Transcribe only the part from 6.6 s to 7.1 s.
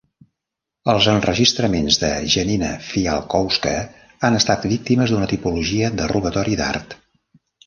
d'art.